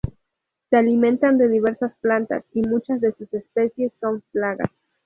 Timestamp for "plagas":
4.31-4.71